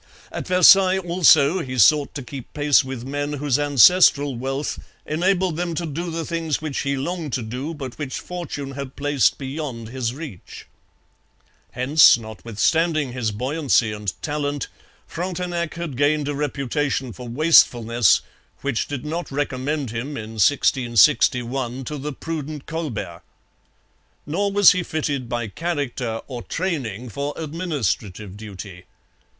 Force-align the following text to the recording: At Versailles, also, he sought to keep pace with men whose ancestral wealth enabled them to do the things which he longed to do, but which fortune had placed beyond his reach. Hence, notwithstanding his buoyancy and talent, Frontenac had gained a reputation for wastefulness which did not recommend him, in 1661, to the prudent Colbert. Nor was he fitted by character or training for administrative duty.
At 0.31 0.47
Versailles, 0.47 0.97
also, 0.97 1.59
he 1.59 1.77
sought 1.77 2.15
to 2.15 2.23
keep 2.23 2.51
pace 2.55 2.83
with 2.83 3.05
men 3.05 3.33
whose 3.33 3.59
ancestral 3.59 4.35
wealth 4.35 4.79
enabled 5.05 5.57
them 5.57 5.75
to 5.75 5.85
do 5.85 6.09
the 6.09 6.25
things 6.25 6.59
which 6.59 6.79
he 6.79 6.97
longed 6.97 7.33
to 7.33 7.43
do, 7.43 7.75
but 7.75 7.99
which 7.99 8.19
fortune 8.19 8.71
had 8.71 8.95
placed 8.95 9.37
beyond 9.37 9.89
his 9.89 10.11
reach. 10.15 10.65
Hence, 11.73 12.17
notwithstanding 12.17 13.13
his 13.13 13.29
buoyancy 13.29 13.91
and 13.91 14.11
talent, 14.23 14.69
Frontenac 15.05 15.75
had 15.75 15.95
gained 15.95 16.27
a 16.27 16.33
reputation 16.33 17.13
for 17.13 17.27
wastefulness 17.27 18.21
which 18.61 18.87
did 18.87 19.05
not 19.05 19.29
recommend 19.31 19.91
him, 19.91 20.17
in 20.17 20.39
1661, 20.41 21.83
to 21.83 21.99
the 21.99 22.11
prudent 22.11 22.65
Colbert. 22.65 23.21
Nor 24.25 24.51
was 24.51 24.71
he 24.71 24.81
fitted 24.81 25.29
by 25.29 25.47
character 25.47 26.21
or 26.27 26.41
training 26.41 27.09
for 27.09 27.35
administrative 27.37 28.35
duty. 28.35 28.85